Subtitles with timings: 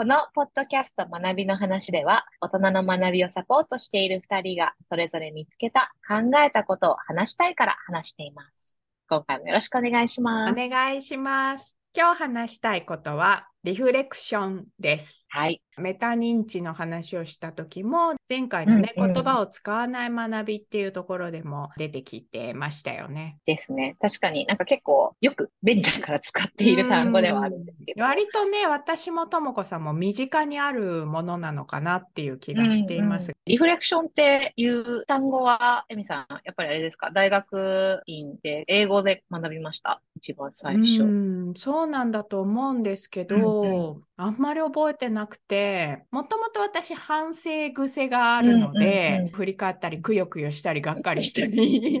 [0.00, 8.78] このポッドキャスト学びの話では、大人の学びをサポートしている2人が、それぞれ見つけた、考えたことを話したいから話しています。
[9.10, 10.54] 今回もよろしくお願いします。
[10.54, 11.76] お願いします。
[11.94, 15.26] 今日話したいことは、リフレクションです。
[15.28, 15.60] はい。
[15.80, 23.38] メタ認知の話をした時も、前回のね、うんうん、言葉を使わない学びっていうところでも出てきてましたよね。
[23.46, 23.96] ですね。
[24.00, 28.02] 確かになんか結構よく便利だから使っている単語ではあるんですけど。
[28.04, 33.28] 割とね、私もともこさんも身近にあるものなのかなっていう気がしています。
[33.28, 40.02] うんうん、リフレクションっていう単語は、エミさん、やっぱりあれですか、大学院で英語で学びました？
[40.16, 41.02] 一番最初。
[41.02, 41.04] う
[41.50, 45.69] ん、そうなんだと思うんですけど、うんうんあんまり覚えてなくて、
[46.10, 52.00] もともと私反省癖があるので、うんうんうん、振り返ったりくよくよしたりがっかりしたり、 そう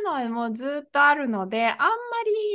[0.00, 1.76] うのはもうずっとあるので、あんま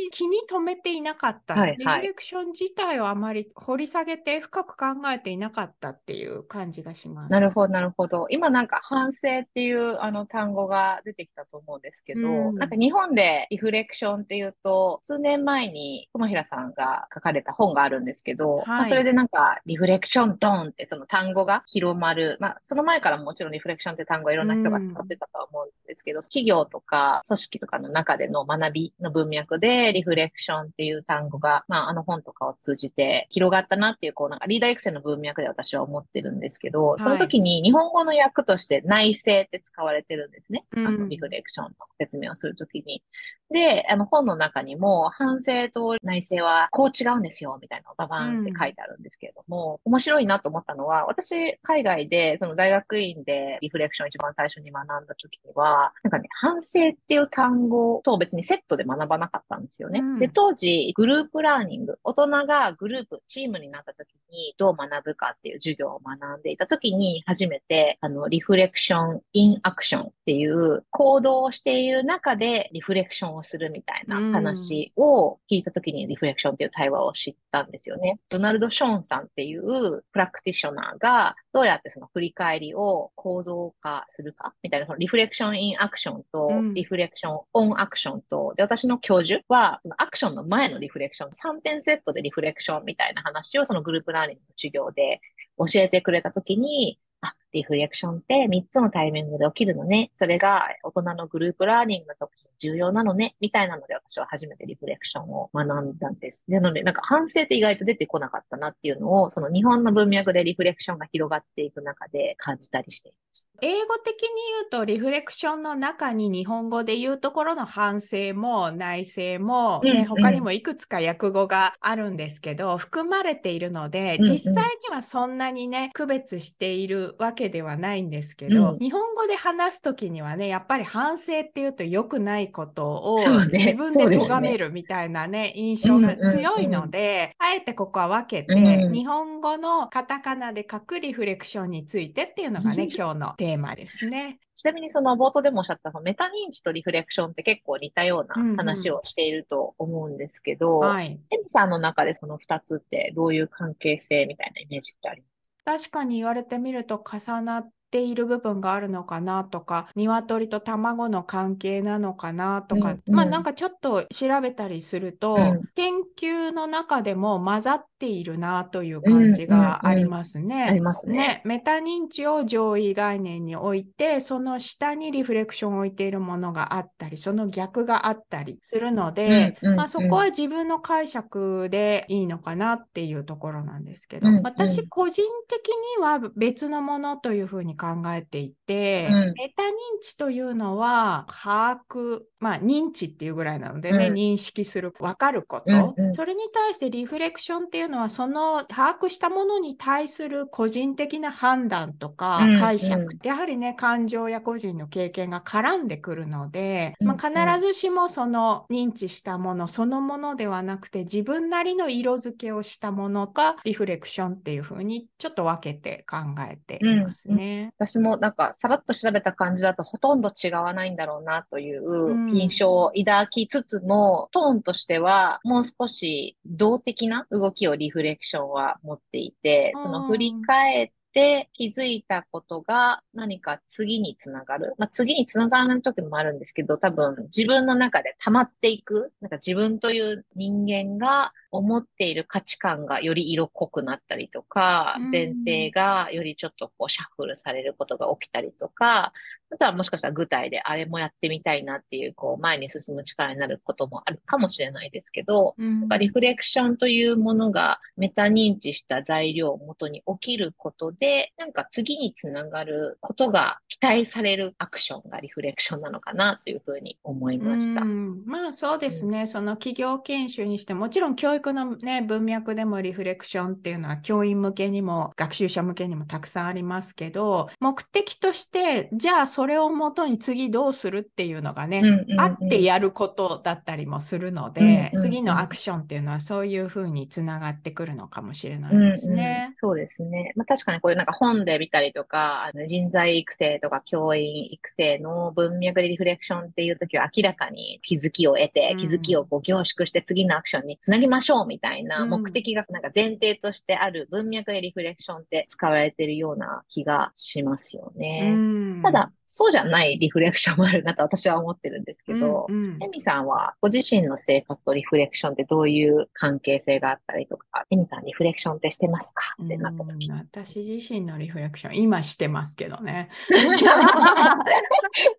[0.04, 1.56] り気に留めていなかった。
[1.56, 7.31] はいはい、リフレクション自体をあまり掘り下げて深く考えていなかったっていう感じがします。
[7.31, 8.28] なるほど、なるほど。
[8.30, 22.38] 今なんか反省っていうあの単語が出てきたと思うんですけど、うん、なんか日本でリフレクションっていうと、数年前に友平さんが書かれた本があるんですけど、はいまあ、それでなんか、リフレクションドンってその単語が広まる。
[22.39, 40.66] まあ、その前からもちろんリフレクションって単語いろんな人が使ってたとは思うんですけど、企業とか組織とかの中での学びの文脈で、リフレクションっていう単語が、まあ、あの本とかを通じて広がったなっていう、こう、なんかリーダー育成の文脈で私は思ってるんですけど、その時に日本語の訳として内政って使われてるんですね。
[40.75, 43.03] あの、リフレクションの説明をするときに。
[43.50, 60.00] で、あの本の中にも、反省と内政はこう違うんですよ、みたいなのがババーンって書いてあるんですけれども、面白いなと思ったのは、私、海外で、その大学院でリフレクション一番最初に学んだ時には、なんかね、反省っていう単語と別にセットで学ばなかったんですよね。
[60.02, 78.20] うん、で、当時、グループラーニング、大人がグループ、チームになった時にどう学ぶかっていう授業を学んでいた時に、初めて、あの、リフレクション、インアクションっていう行動をしている中でリフレクションをするみたいな話を聞いた時にリフレクションっていう対話を知ったんですよね。
[78.30, 95.21] ドナルド・ショーンさんっていうプラクティショナーがどうやってその振り返りを構造化するかみたいな、そのリフレクション・イン・アクションと、リフレクション・オン・アクションと、で、私の教授は、そのアクションの前のリフレクション、3点セットでリフレクションみたいな話をそのグループラーニングの授業で
[95.58, 100.11] 教えてくれたときに、あ、リフレクションって3つのタイミングで起きるのね。
[100.16, 103.36] それが大人のグループラーニングの時に重要なのね。
[103.39, 106.45] みたいなので私は初めてリフレクションを学んだんです。
[106.48, 113.50] なので、なんか反省って意外と出てこなかったなっていうのを、その日本の文脈でリフレクションが広がっていく中で感じたりしていました。
[113.62, 114.30] 英語的に
[114.60, 124.54] 言うと、リフレクションの中に日本語で言うところの反省も内省も、ね、うんうん、他にもいくつか訳語があるんですけど、含まれているので、実際
[124.89, 133.19] にはそんなにね、区別しているわけではないんですけど、うん、日本語で話すときにはね、やっぱり反省っていうと良くないことを
[133.51, 144.40] 自分で咎めるみたいなね、ね印象が強いので、あえてここは分けて、うん、日本語のカタカナで書くリフレクションについてっていうのがね、今日のテーマですね。
[144.56, 155.32] ちなみにその冒頭でもおっしゃったメタ認知とリフレクションって結構似たような話をしていると思うんですけど、うんうんはい、エミさんの中でその2つってどういう関係性みたいなイメージってあります
[155.66, 170.65] 確かに言われてみると重なっている部分があるのかなとか、鶏と卵の関係なのかなとか、うんうん、まあなんかちょっと調べたりすると、うん、研究の中でも混ざっているなという感じがありますね。
[170.65, 171.41] ありますね。
[171.45, 189.69] メタ認知を上位概念に置いて、その下にリフレクションを置いているものがあったり、その逆があったりするので、うんうんうん、まあそこは自分の解釈でいいのかなっていうところなんですけど、うんうん、私個人的には別のものというふうに考えていて、うん、メタ認
[190.01, 203.07] 知というのは把握、まあ認知っていうぐらいなのでね、うん、認識する、分かること、うんうん、それに対してリフレクションっていうのはその把握したものに対する個人的な判断とか解釈、うん。
[203.07, 216.18] うん、やはりね、感情や個人の経験が絡んでくるので、まあ、必ずしもその認知したものそのものではなくて自分なりの色付けをしたものがリフレクションっていうふうにちょっと分けて考
[216.51, 217.72] えていますね。
[217.78, 221.84] 私もなんかさらっと調べた感じだとほとんど違わないんだろうなという
[222.33, 234.74] 印象を抱きつつも、トーンとしてはもう少し動的な動きをリフレクションは持っていて、その振り返っで気づいたことが何か次につながる。
[234.77, 239.12] まあ、次につながらない時もあるんですけど、多分自分の中で溜まっていく。
[239.21, 249.13] なんか自分という人間が思っている価値観がより色濃くなったりとか、前提がよりちょっとこうシャッフルされることが起きたりとか、
[249.51, 261.02] あとはもしかしたら具体であれもやってみたいなっていう、こう前に進む力になることもあるかもしれないですけど、うん、リフレクションというものがメタ認知した材料をもとに起きることで、
[261.38, 267.83] なんか次につながることが期待されるアクションがリフレクションなのかなというふうに思いました。
[267.83, 289.45] まあそうですね、うん、その企業研修にしてもちろん教育のね、文脈でもリフレクションっていうのは教員向けにも学習者向けにもたくさんありますけど、目的として、じゃあそれをもとに次どうするっていうのがね、うんうんうん、あってやることだったりもするので、うんうんうん、次のアクションっていうのはそういうふうにつながってくるのかもしれないですね。
[289.45, 290.33] うんうん、そうですね。
[290.35, 308.81] まあ、確かにこういうなんか本で見たりとか、あの人材育成とか教員育成の文脈でリフレクションっていう時は明らかに気づきを得て、気づきをこう凝縮して次のアクションにつなぎましょうみたいな目的がなんか前提としてある文脈でリフレクションって使われてるような気がしますよね。
[308.84, 320.07] ただ、そうじゃないリフレクションもあるなと私は思ってるんですけど、うんうん、エミさんはご自身の生活とリフレクションってどういう関係性があったりとか、エミさんリフレクションってしてますかってなった時。
[320.12, 323.09] 私自身のリフレクション、今してますけどね。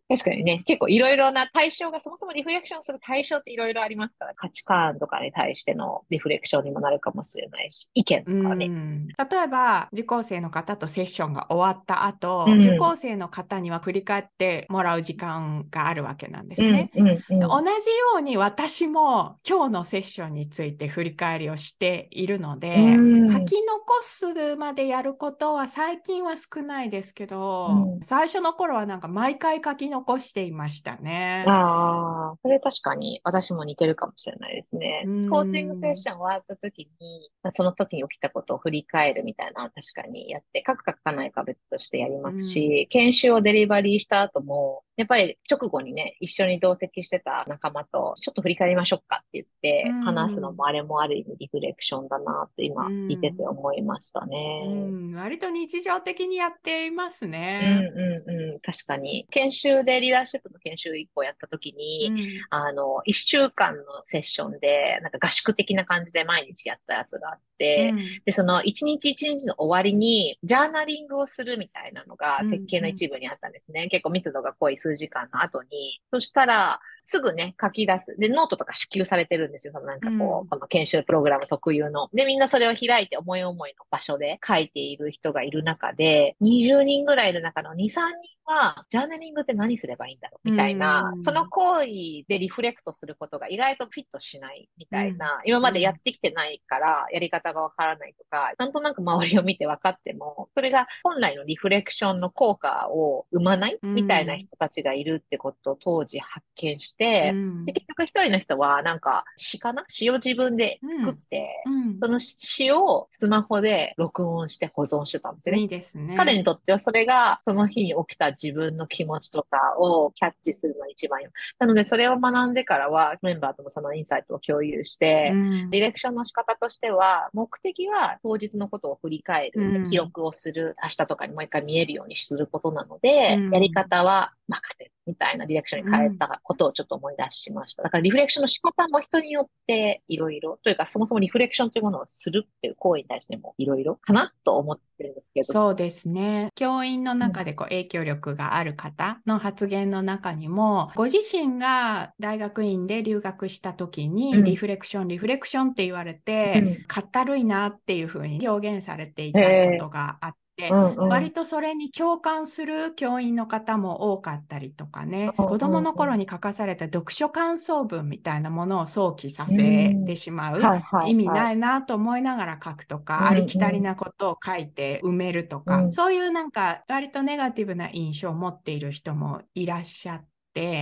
[0.09, 8.69] 確かにね、結構いろいろな対象が、そもそもリフレクションする対象っていろいろありますから、価値観とかに対してのリフレクションにもなるかもしれないし、意見とかね。
[8.69, 16.91] 例えば、受講生の方とセッションが終わった後、うん、受講生の方には振り返ってもらう時間があるわけなんですね。
[16.97, 31.43] うんうんうん、同じように私も今日のセッションについて振り返りをしているので、うん、書き残すまでやることは最近は少ないですけど、うん、最初の頃はなんか毎回書き残していましたね。
[31.47, 35.05] ああ、それ確かに私も似てるかもしれないですね。
[35.31, 54.63] コーチングセッション終わった時に、その時に起きたことを振り返るみたいな確かにやって、書くか書かないか別としてやりますし、研修をデリバリーした後も、やっぱり直後にね、一緒に同席してた仲間と、ちょっと振り返りましょうかって言って、話すのもあれもある意味リフレクションだなって今聞いてて思いましたね。
[54.67, 57.91] うん、割と日常的にやっていますね。
[57.95, 59.27] うんうんうん、確かに。
[59.31, 73.84] 研修でリーダーシップの研修一個やった時に、うん、あの、一週間のセッションで、なんか合宿的な感じで毎日やったやつがあって、うん、で、その一日一日の終わりに、ジャーナリングをするみたいなのが設計の一部にあったんですね。
[73.89, 76.01] 結構密度が濃い数時間の後に。
[76.11, 78.17] そしたら、すぐね、書き出す。
[78.19, 79.75] で、ノートとか支給されてるんですよ。
[79.75, 82.09] そのなんかこう、うん、この研修プログラム特有の。
[82.15, 88.01] で、みんなそれを開いて思い思いの場所で書いている人がいる中で、20人ぐらいいる中の2、3人
[88.47, 90.51] は、ジャーナリングって何すればいいんだろう？
[90.51, 91.87] みたいな、うん、その行為
[92.29, 103.79] でリフレクトすることが意外とフィットしないみたいな、うん、今までやってきてないからやり方がわからないとか、なんとなく周りを見て分かっても、それが本来のリフレクションの効果を生まない？
[103.83, 107.33] みたいな人たちがいるってことを当時発見して、
[107.67, 109.85] で結局一人の人はなんか詩かな？
[109.89, 115.61] 詩を自分で作って、うん、その詩をスマホで録音して保存してたんですよね。
[115.63, 116.15] いいですね。
[116.17, 121.29] 彼にとってはそれがその日に起きた自分の気持ちとかをキャッチするのが一番いい。
[121.59, 137.83] なのでそれを学んでからはメンバーともそのインサイトを共有して、うん、ディレクションの仕方としては目的は当日のことを振り返る、うん、記録をする、明日とかにもう一回見えるようにすることなので、やり方は任せるみたいなディレクションに変えたことをちょっと思い出しました。
[137.83, 145.53] だからリフレクションの仕方も人によっていろいろ、というかそもそもリフレクションというものをするっていう行為に対してもいろいろかなと思ってるんですけど。
[145.53, 146.49] そうですね。
[146.55, 159.47] 教員の中でこう影響力がある方の発言の中にも、ご自身が大学院で留学した時に、リフレクション、うん、リフレクションって言われて、うん、かったるいなっていうふうに表現されていたこ
[159.79, 180.34] とがあって、うんうん、割とそれに共感する教員の方も多かったりとかね、うんうん、子どもの頃に書かされた読書感想文みたいなものを想起させてしまう、うんはいはいはい、意味ないなと思いながら書くとか、うんうん、ありきたりなことを書いて埋めるとか、うん、そういうなんか割とネガティブな印象を持っている人もいらっしゃって。、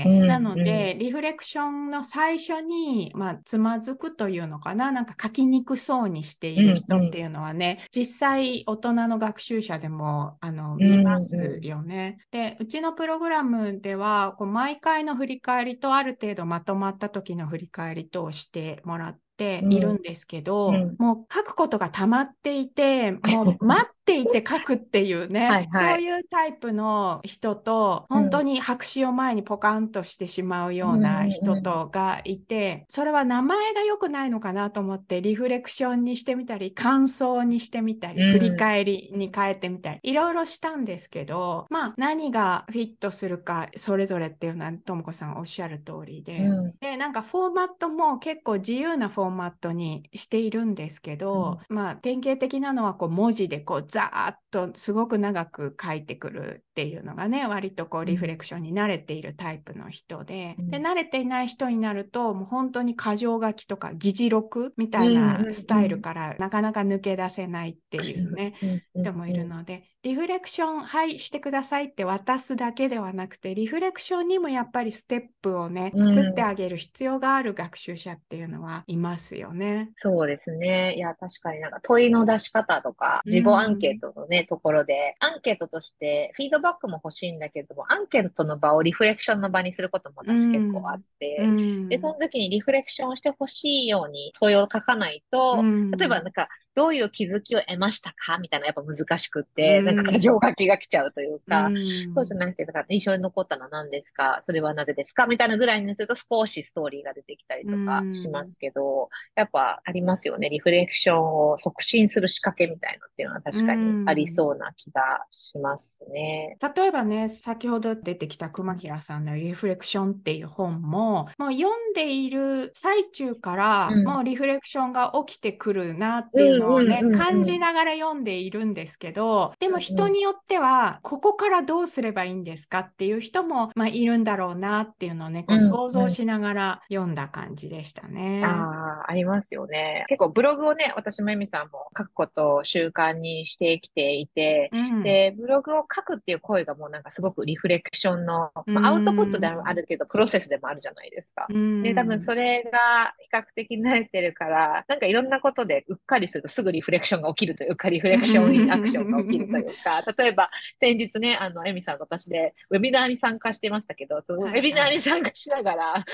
[0.06, 12.18] うん、なので、リフレクションの最初に、まあ、つまずくというのかな、なんか書きにくそうにしている人っていうのはね、うんうん、実際大人の学習者でもあの見ますよね。
[12.32, 68.54] うんうん、で、うちのプログラムでは、こう毎回の振り返りとある程度まとまった時の振り返りとしてもらって、ているんですけど、うん、もう書くことが溜まっていて、もう待 っっていて書くっていうね、はいはい、そういうタイプの人と、本当に白紙を前にポカンとしてしまうような人とがいて、それは名前が良くないのかなと思って、リフレクションにしてみたり、感想にしてみたり、振り返りに変えてみたり、いろいろしたんですけど、まあ何がフィットするか、それぞれっていうのは、ともこさんおっしゃる通りで、うん、で、なんかフォーマットも結構自由なフォーマットにしているんですけど、うん、まあ典型的なのはこう文字でこうザーッとすごく長く書いてくるっていうのがね、割とこうリフレクションに慣れているタイプの人で、うん、で、慣れていない人になると、もう本当に箇条書きとか議事録みたいなスタイルからなかなか抜け出せないっていうね、
[68.94, 79.90] 人もいるので、リフレクション、はい、してくださいって渡すだけではなくて、リフレクションにもやっぱりステップをね、作ってあげる必要がある学習者っていうのはいますよね。
[79.94, 80.96] そうですね。
[80.96, 91.46] いや、確かになんか問いの出し方とか、自己アンケートのね、ところで、アンケートとしてフィードバックも欲しいんだけども、アンケートの場をリフレクションの場にすることも私結構あって、
[91.88, 95.62] で、その時にリフレクションをしてほしいように問いを書かないと、
[95.96, 98.38] 例えばなんか、どういう気づきを得ましたか？
[98.38, 104.40] みたいなやっぱ難しくって、うん、なんか過剰書きが来ちゃうというか、うん、そうじゃなくて、だから印象に残ったのは何ですか？
[104.44, 105.26] それはなぜですか？
[105.26, 110.48] みたいなぐらいにすると少しストーリーが出てきたりとかしますけど、うん、やっぱありますよね。
[110.48, 116.56] リフレクションを促進する仕掛けみたいなっていうのは確かにありそうな気がしますね。
[116.76, 138.20] 例えばね、先ほど出てきた熊平さんのリフレクションっていう本も、もう読んでいる最中から、もうリフレクションが起きてくるなっていうのをね、うんうんうんうん、感じながら読んでいるんですけど、でも人によっては、ここからどうすればいいんですかっていう人も、まあ、いるんだろうなっていうのをね、こう想像しながら読んだ感じでしたね。
[138.20, 140.04] うんうん、ああ、ありますよね。
[140.08, 151.46] 結構ブログをね、私もエミさんも書くことを習慣にしてきていて、うん、で、ブログを書くっていう声がもうなんかすごくリフレクションの、まあ、アウトプットでもあるけど、プロセスでもあるじゃないですか。
[151.82, 166.06] で、多分それが比較的慣れてるから、なんかいろんなことでうっかりするとすぐリフレクションが起きるというか、リフレクションアクションが起きるというか、 例えば、先日ね、あの、エミさんと私で、ウェビナーに参加してましたけど、そのウェビナーに参加しながら、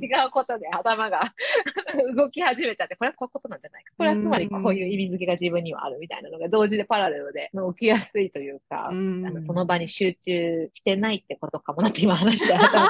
[0.00, 1.34] 違うことで頭が
[2.16, 3.92] 動き始めちゃって、これはこういうことなんじゃないか。
[3.98, 12.68] これはつまりこういう意味付けが自分にはあるみたいなのが同時でパラレルで起きやすいというか、あのその場に集中してないってことかもなって今話してた。
[12.68, 12.80] そん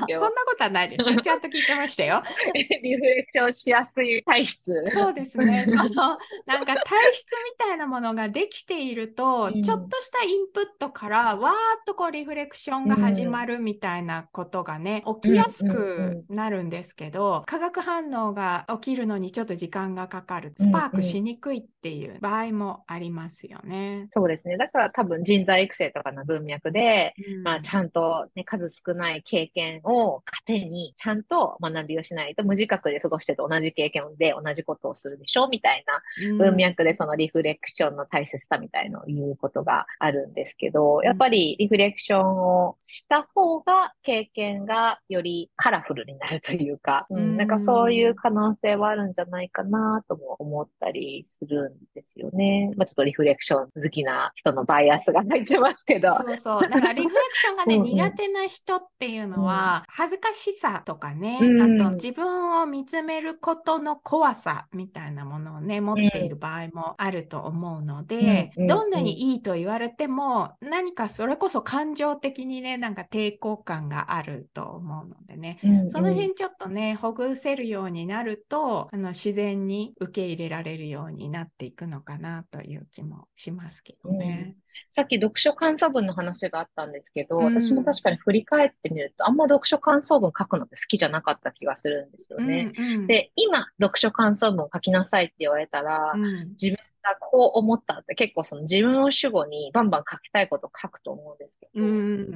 [0.00, 1.04] なことはないです。
[1.04, 2.22] ちゃんと聞いてましたよ。
[2.54, 4.84] リフレクションしやすい体質。
[4.86, 5.65] そうですね。
[5.66, 11.54] その、なんか体質みたいなものができていると、うん、ちょっとしたインプットからわーっ
[11.86, 24.08] とこうリフレクションが始まるみたいなことがね、うん、起きやすくなるんですけど、化学反応が起きるのにちょっと時間がかかる、スパークしにくいっていう場合もありますよね。
[24.10, 24.56] そうですね。
[24.56, 35.84] だから多分人材育成とかの文脈で、まあちゃんと、ね、数少ない経験を糧にちゃんと学びをしないと無自覚で過ごしてと同じ経験で同じことをするでしょうみたい
[36.20, 52.72] な文脈でそのリフレクションの大切さみたいのを言うことがあるんですけど、やっぱりリフレクションをした方が経験がよりカラフルになるというか、うん、なんかそういう可能性はあるんじゃないかなとも思ったりするんですよね。
[52.76, 56.14] まあちょっとリフレクション好きな人のバイアスが入ってますけど。
[56.14, 56.60] そうそう。
[56.60, 84.56] だからリフレクションがね、うんうん、苦手な人っていうのは、恥ずかしさとかね、うん、あと自分を見つめることの怖さみたいなものをね、持っている場合もあると思うので、うん、どんなにいいと言われても、何かそれこそ感情的にね、なんか抵抗感があると思うのでね、うんうん、その辺ちょっとね、ほぐせるようになると、あの自然に受け入れられるようになっていくのかなという気もしますけどね。
[84.80, 92.72] うんさっき読書感想文の話があったんですけど、うん、私も確かに振り返ってみると、あんま読書感想文書くのって好きじゃなかった気がするんですよね。
[92.74, 101.80] うんうん、で、今、読書感想文を書きなさいって言われたら、うん、自分がこう思ったって結構その自分を主語にバンバン書きたいことを書くと思うんですけど、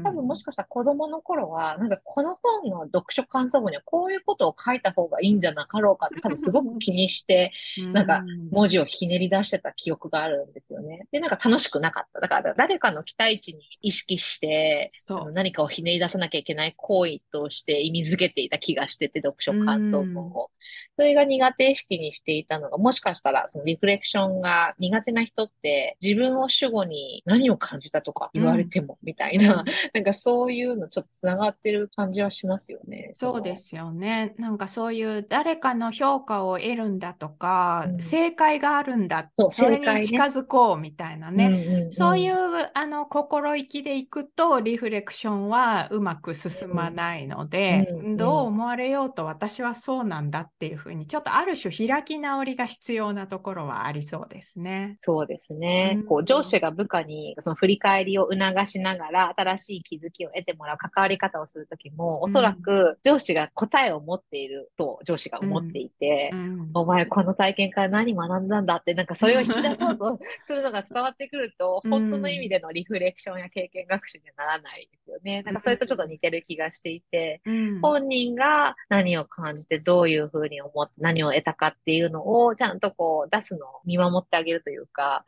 [0.02, 7.52] 多分もしかしたら子供の頃は、なんかこの本の読書感想文にはこういうことを書いた方がいいんじゃなかろうかって多分すごく気にして、
[7.92, 11.06] なんか文字をひねり出してた記憶があるんですよね。
[11.10, 12.20] で、なんか楽しくなかった。
[12.20, 14.88] だから誰かの期待値に意識して、
[15.32, 20.50] 何かをひねり出さなきゃいけない行為として意味づけていた気がしてて、読書感想文を。
[20.96, 29.64] それが苦手意識にしていたのが、もしかしたらそのリフレクションがが苦手な人って自分を主語に何を感じたとか言われてもみたいな、うん、
[29.94, 33.10] なんかそういうのちょっとつながってる感じはしますよね。
[33.14, 34.34] そうですよね。
[34.38, 42.34] なんかそういう誰かの評価を得るんだとか、うん、正解があるんだそそれに近づこうみたいなね、ねうんうんうん、そういう
[42.74, 54.96] あの心意気でいくとリフレクションはうまく進まないので、うんうんうん、どう思われようと私はそうなんだっていうふうにちょっとある種開き直りが必要なところはありそうですね。
[55.00, 55.94] そうですね。
[55.98, 66.40] うん、こう上司が部下にその振り返りを促しながら新しい気づきを得てもらう関わり方をするときも、おそらく上司が答えを持っていると上司が思っていて、うん。
[66.40, 75.42] うん、お前この体験から何学んだんだって、なんかそれを引き出そうと するのが伝わってくると、本当の意味でのリフレクションや経験学習にはならないですよね。
[75.42, 77.40] なんかそれとちょっと似てる気がしていて、
[77.82, 85.24] 本人が何を感じてどういうふうに思って何を得たかっていうのをちゃんとこう出すのを見守ってあげるというか、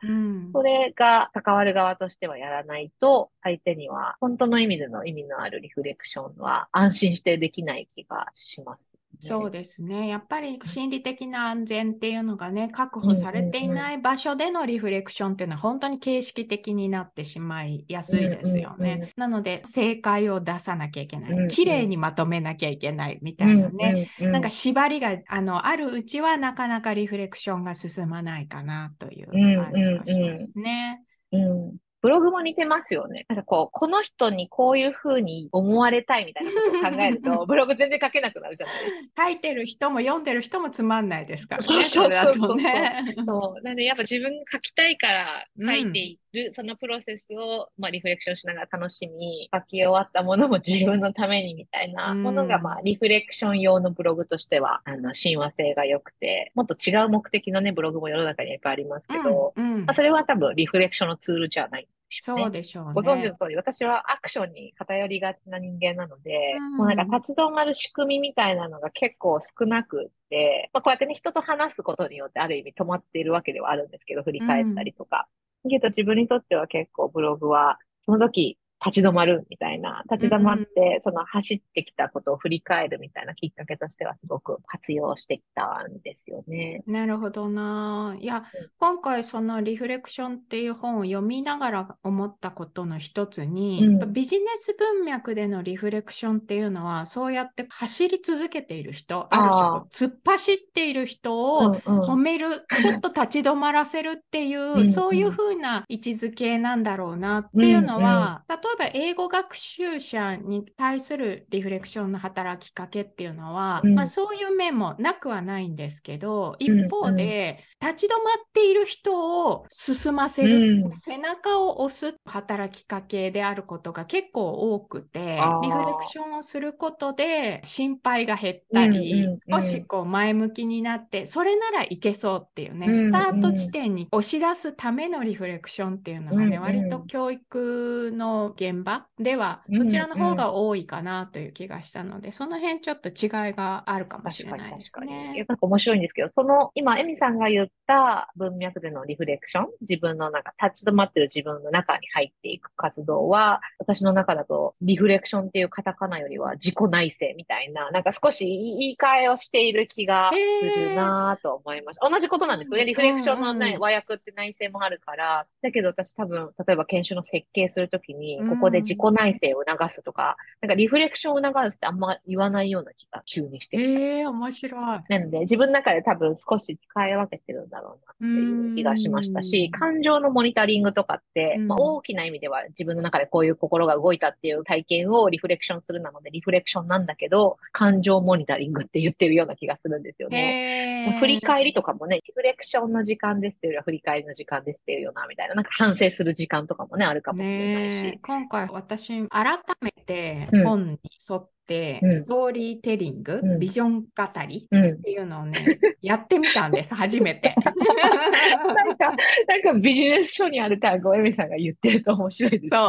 [0.51, 9.02] それが関わる側としてはやらないと、相手には本当の意味での意味のあるリフレクションは安心してできない気がします。
[9.19, 10.07] そうですね。
[10.07, 19.11] やっぱり心理的な安全っていうのがね、確保されていない場所でのリフレクションっていうのは本当に形式的になってしまいやすいですよね。
[19.15, 21.47] なので、正解を出さなきゃいけない。
[21.47, 24.09] 綺麗にまとめなきゃいけないみたいなね。
[24.19, 31.01] なんか縛りがあのあるうちはなかなかリフレクションが進まないかなという感じはしますね。
[31.31, 33.25] うんブログも似てますよね。
[33.29, 39.23] なんかこう、この人にこういうふうに思われたいみたいなことを考えると、 ブログ全然書けなくなるじゃないですか。
[39.23, 41.67] 書いてる人も読んでる人もつまんないですからね。
[41.67, 42.57] そうそうそうそう。
[42.57, 43.63] ね、そう。
[43.63, 61.87] なんでやっぱ自分が書きたいから書いている、うん、そのプロセスを、まあ、リフレクションしながら楽しみ、書き終わったものも自分のためにみたいなものが、まあ、リフレクション用のブログとしては、あの、親和性が良くて、もっと違う目的のね、ブログも世の中にいっぱいありますけど、うんうん、まあ、それは多分リフレクションのツールじゃない
[62.19, 62.91] そうでしょうね。
[62.93, 75.27] ご存知の通り、私はアクションに偏りがちな人間なので、うん、もうなんか立ち止まる仕組みみたいなのが結構少なくって、まあ、こうやってね、人と話すことによってある意味止まっているわけではあるんですけど、振り返ったりとか。
[75.69, 86.83] けど自分にとっては結構ブログは、その時立ち止まるみたいな、立ち止まって、その走ってきたことを振り返るみたいなきっかけとしてはすごく活用してきたんですよね。
[86.85, 88.17] なるほどな。
[88.19, 88.43] いや、
[88.79, 102.53] 今回そのリフレクションっていう本を読みながら思ったことの一つに、うん、ビジネス文脈でのリフレクションっていうのは、そうやって走り続けている人、ある種突っ走っている人を止める、うん。
[102.53, 117.87] うん、ちょっと立ち止まらせるっていう、うんうん、そういうふうな位置づけなんだろうなっていうのは、うんうん、例ええば英語学習者に対するリフレクションの働きかけっていうのは、うん、まあ、そういう面もなくはないんですけど一方で、うん。
[117.87, 143.11] うん、立ち止まっている人を進ませる、うん、背中を押す働きかけであることが結構多くてリフレクションをすることで心配が減ったり、うんうんうん、少しこう前向きになってそれならいけそうっていうね、スタート地点に押し出すためのリフレクションっていうのがね、うんうん、割と教育の現場ではそちらの方が多いかなという気がしたので、うんうん、その辺ちょっと違
[143.49, 145.45] いがあるかもしれないですね。
[145.47, 162.09] なんか面白いんですけど、その今、エミさんが言った文脈でのリフレクション、自分のなんか立ち止まってる自分の中に入っていく活動は、私の中だとリフレクションっていうカタカナよりは自己内省みたいな、なんか少し言い換えをしている気がするなと思いました。
[162.09, 174.81] 同じことなんですけどね、リフレクションの、ね、和訳って内省もあるから、だけど私多分、例えば研修の設計するときに、ここで自己内省を促すとか、なんかリフレクションを促すってあんま言わないような気が急にしてええー、面白い。
[174.81, 191.17] なので、自分の中で多分少し使い分けてるんだろうなっていう気がしましたし、感情のモニタリングとかって、まあ、大きな意味では自分の中でこういう心が動いたっていう体験をリフレクションするなので、リフレクションなんだけど、感情モニタリングって言ってるような気がするんですよね。
[191.19, 198.19] 振り返りとかもね、リフレクションの時間ですっていうよりは振り返りの時間ですっていうようなみたいな、なんか反省する時間とかもね、あるかもしれないし。
[198.33, 204.07] 今回私、改めて本に沿って、うん、ストーリーテリング、うん、ビジョン語
[204.47, 207.55] りっていうのをね、 やってみたんです、初めて。
[207.63, 209.15] なんか、
[209.47, 212.69] なんかビジネス書にある単語、エミさんが言ってると面白いですね。
[212.71, 212.85] そ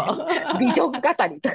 [0.57, 0.59] う。
[0.59, 1.55] ビジョン語りとか。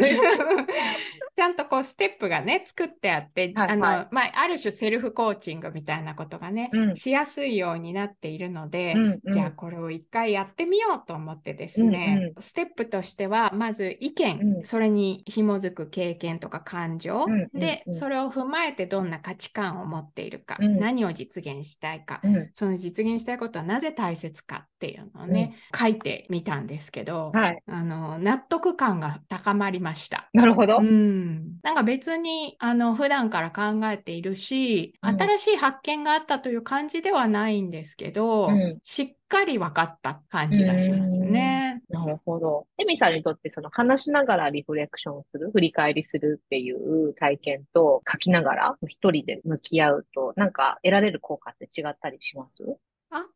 [1.40, 22.22] ちゃんとこうステップがね作ってあって、はいはい、あのまあ、ある種セルフコーチングみたいなことがね、うん、しやすいようになっているので、うんうん、じゃあこれを一回やってみようと思ってですね、うんうん、ステップとしてはまず意見、うん、それに紐づく経験とか感情、うんうんうん、でそれを踏まえてどんな価値観を持っているか、何を実現したいか、
[22.54, 30.30] その実現したいことはなぜ大切かっていうのをね、書いてみたんですけど、はい、あの納得感が高まりました。
[30.34, 30.78] なるほど。
[30.78, 41.82] うん、なんか別にあの普段から考えているし、新しい発見があったという感じではないんですけど、うん、しっかり分かった感じがしますね。
[41.90, 42.68] なるほど。
[42.78, 52.64] エミさんにとってその話しながらリフレクションする、振り返りするっていう体験と書きながら一人で向き合うと、なんか得られる効果って違ったりします？
[53.12, 53.30] あんまり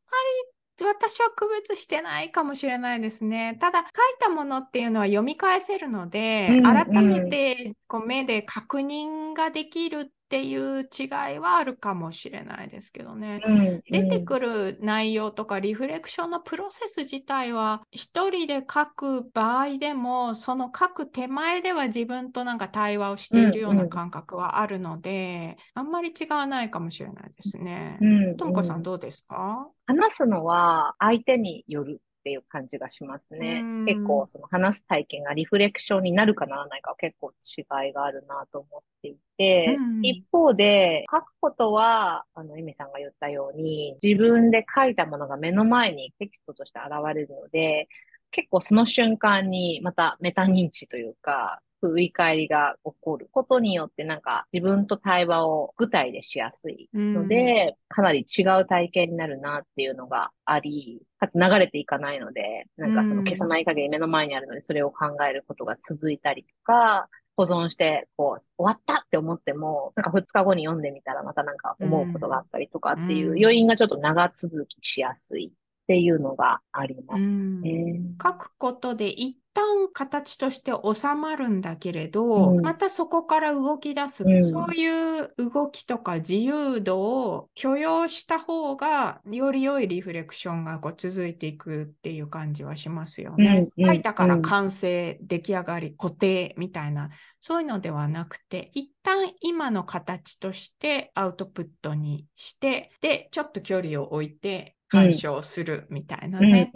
[0.86, 3.58] 私は区別してないかもしれないですね。
[3.62, 28.00] ただ書いたものっていうのは読み返せるので、うんうん、改めてこう目で確認ができるっていう違いはあるかもしれないですけどね、うんうん、出てくる内容とかリフレクションのプロセス自体は一人で書く場合でもその書く手前では自分となんか対話をしているような感覚はあるので、うんうん、あんまり違わないかもしれないですね。
[28.38, 29.68] ともこさんどうですか？
[29.86, 33.62] 話すのは相手によるっていう感じがしますね。
[33.86, 47.90] 結構その話す体験がリフレクションになるかならないか結構違いがあるなと思っていて、一方で書くことは、あの、エミさんが言ったように自分で書いたものが目の前にテキストとして現れるので、
[48.32, 75.52] 結構その瞬間にまたメタ認知というか、振り返りが起こることによってなんか自分と対話を具体でしやすいので、うん、かなり違う体験になるなっていうのがあり、かつ流れていかないので、なんかその消さない限り目の前にあるのでそれを考えることが続いたりとか、保存して、こう、終わったって思っても、なんか2日後に読んでみたらまたなんか思うことがあったりとかっていう余韻がちょっと長続きしやすい
[75.84, 78.00] っていうのがありますね。
[78.22, 93.68] 書くことで一旦形として収まるんだけれど、うん、またそこから動き出す、うん、そういう動きとか自由度を許容した方がより良いリフレクションがこう続いていくっていう感じはしますよね。
[93.78, 97.10] うん、書いたから完成、出来上がり固定みたいな。
[97.42, 106.72] そういうのではなくて一旦今の形としてアウトプットにしてでちょっと距離を置いて鑑賞するみたいなね、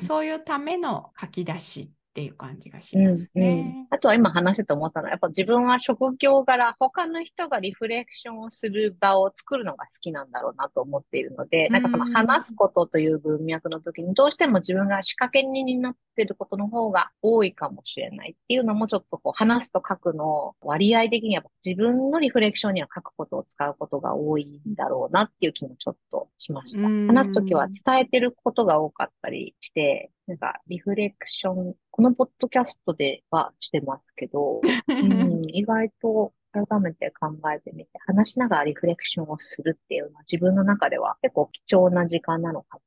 [0.00, 3.46] そういうための書き出しっていう感じがしますね。
[3.46, 26.82] うんうん、あとは今話してて思ったのは、やっぱ自分は職業柄、他の人がリフレクションをする場を作るのが好きなんだろうなと思っているので、なんかその話すことという文脈の時に、どうしても自分が仕掛け人になってることの方が多いかもしれないっていうのもちょっとこう話すと書くの割合的には自分のリフレクションには書くことを使うことが多いんだろうなっていう気もちょっとしました。
[26.82, 42.78] 話すときは伝えてることが多かったりして、なんかリフレクション、このポッドキャストではしてますけど、 うん、意外と改めて考えてみて、話しながらリフレクションをするっていうのは自分の中では結構貴重な時間なのか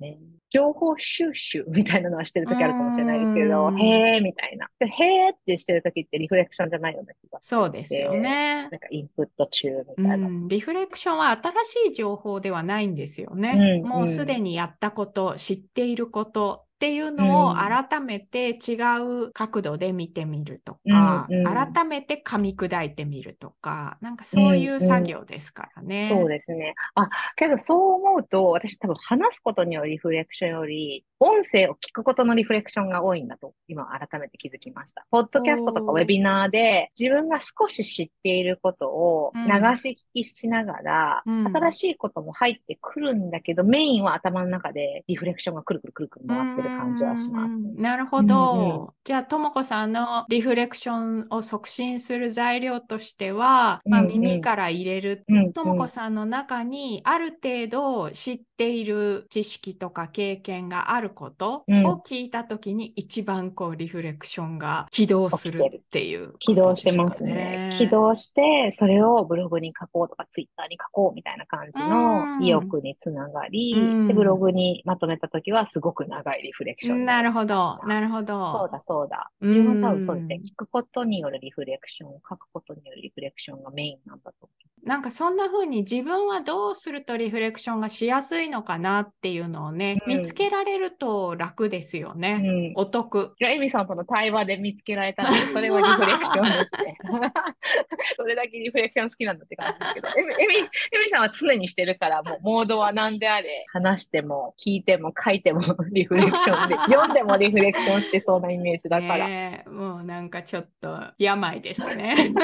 [0.00, 0.18] ね。
[0.50, 4.68] 情報収集みたいなのはしてるときあるかもしれないですけど、へーみたいな。
[4.80, 8.62] へーってしてるときってリフレクションじゃないような気がそうですよね。
[8.62, 10.28] なんかインプット中みたいな。
[10.48, 13.80] リフレクションは新しい情報ではないんですよね。
[13.82, 26.10] うん、もうすでにやったこと、知っていることっていうのを改めて違う角度で見てみるとか、うんうん、改めて噛み砕いてみるとか、なんかそういう作業ですからね。
[26.10, 26.74] うんうん、そうですね。
[26.96, 35.06] あ、けどそう思うと、私多分話すことによるリフレクションより、音声を聞くことのリフレクションが多いんだと、今改めて気づきました。
[35.10, 39.42] ポッドキャストとかウェビナーで、自分が少し知っていることを流
[39.76, 47.58] し聞きしながら、うん、新しいことも入ってくるんだけど、メインは頭の中でリフレクションがくるくるくるくる回ってる感じはします。
[47.76, 48.94] なるほど。
[49.04, 55.26] じゃあ、ともこさんのリフレクションを促進する材料としては、まあ、耳から入れる。
[55.54, 67.74] ともこさんの中にある程度知っている知識とか経験があることを聞いたときに一番こうリフレクションが起動するっていう、ね、起動してますね。
[67.76, 73.74] 起動して、それをブログに書こうとかツイッターに書こうみたいな感じの意欲につながり、
[74.06, 77.04] でブログにまとめたときはすごく長いリフレクション。
[77.04, 78.58] なるほど、なるほど。
[78.58, 79.30] そうだそうだ。
[79.40, 80.40] 自分は多分そうですね。
[80.44, 84.73] 聞くことによるリフレクション、書くことによるリフレクションがメインなんだと思う。
[84.84, 92.72] なんかそんな風に自分はどうするとリフレクションがしやすいのかなっていうのをね、うん、見つけられると楽ですよね。
[92.76, 93.34] うん、お得。
[93.40, 96.96] エミさんとの対話で見つけられたので、それはリフレクションですね。
[98.16, 100.68] それだけリフレクション好きなんだって感じですけど、エミエミエミ
[101.10, 109.26] さんは常にしてるから、もうモードは何であれ、話しても聞いても書いてもリフレクションで、 読んでもリフレクションしてそうなイメージだから。
[109.26, 112.14] ね、もうなんかちょっと病ですね。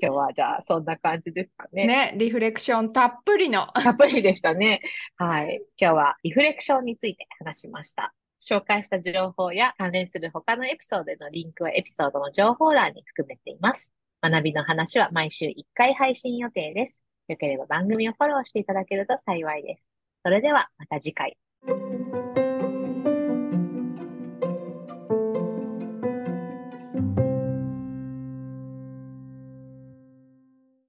[0.00, 1.86] 今日はじゃあそんな感じですかね。
[1.86, 3.66] ね、リフレクションたっぷりの。
[3.66, 4.80] たっぷりでしたね。
[5.16, 5.60] はい。
[5.76, 8.14] 今日はリフレクションについて話しました。
[8.40, 13.90] 紹介した情報や関連する他のエピソードのリンクはエピソードの情報欄に含めています。
[14.22, 17.00] 学びの話は毎週1回配信予定です。
[17.28, 19.86] よければ番組をフォローしていただけると幸いです。
[20.24, 21.36] それではまた次回。